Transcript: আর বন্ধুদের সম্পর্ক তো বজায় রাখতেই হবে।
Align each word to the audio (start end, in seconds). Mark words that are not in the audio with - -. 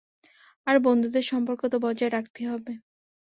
আর 0.67 0.75
বন্ধুদের 0.79 1.25
সম্পর্ক 1.31 1.61
তো 1.67 1.77
বজায় 1.85 2.11
রাখতেই 2.11 2.47
হবে। 2.47 2.73